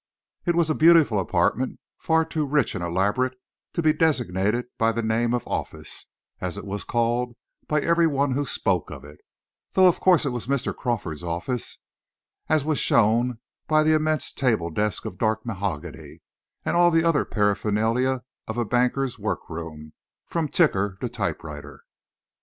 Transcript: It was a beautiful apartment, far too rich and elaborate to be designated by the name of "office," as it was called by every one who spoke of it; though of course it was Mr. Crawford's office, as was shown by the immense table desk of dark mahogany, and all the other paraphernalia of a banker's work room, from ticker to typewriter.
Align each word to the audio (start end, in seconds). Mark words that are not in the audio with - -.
It 0.47 0.55
was 0.55 0.67
a 0.71 0.73
beautiful 0.73 1.19
apartment, 1.19 1.77
far 1.99 2.25
too 2.25 2.47
rich 2.47 2.73
and 2.73 2.83
elaborate 2.83 3.37
to 3.73 3.83
be 3.83 3.93
designated 3.93 4.65
by 4.79 4.91
the 4.91 5.03
name 5.03 5.31
of 5.31 5.45
"office," 5.47 6.07
as 6.39 6.57
it 6.57 6.65
was 6.65 6.83
called 6.83 7.35
by 7.67 7.81
every 7.81 8.07
one 8.07 8.31
who 8.31 8.43
spoke 8.43 8.89
of 8.89 9.03
it; 9.05 9.19
though 9.73 9.85
of 9.87 9.99
course 9.99 10.25
it 10.25 10.31
was 10.31 10.47
Mr. 10.47 10.75
Crawford's 10.75 11.21
office, 11.21 11.77
as 12.49 12.65
was 12.65 12.79
shown 12.79 13.37
by 13.67 13.83
the 13.83 13.93
immense 13.93 14.33
table 14.33 14.71
desk 14.71 15.05
of 15.05 15.19
dark 15.19 15.45
mahogany, 15.45 16.21
and 16.65 16.75
all 16.75 16.89
the 16.89 17.03
other 17.03 17.23
paraphernalia 17.23 18.23
of 18.47 18.57
a 18.57 18.65
banker's 18.65 19.19
work 19.19 19.51
room, 19.51 19.93
from 20.25 20.47
ticker 20.47 20.97
to 21.01 21.09
typewriter. 21.09 21.83